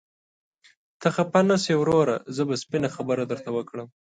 [1.01, 3.87] ته خفه نشې وروره، زه به سپينه خبره درته وکړم.